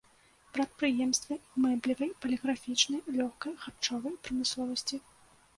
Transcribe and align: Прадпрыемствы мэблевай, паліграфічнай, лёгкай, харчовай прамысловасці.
Прадпрыемствы 0.53 1.35
мэблевай, 1.65 2.11
паліграфічнай, 2.25 3.01
лёгкай, 3.19 3.53
харчовай 3.67 4.21
прамысловасці. 4.27 5.03